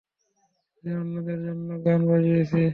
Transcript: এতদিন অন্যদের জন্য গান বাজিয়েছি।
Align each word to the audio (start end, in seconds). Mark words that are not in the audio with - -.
এতদিন 0.67 0.95
অন্যদের 1.01 1.39
জন্য 1.45 1.69
গান 1.85 2.01
বাজিয়েছি। 2.09 2.61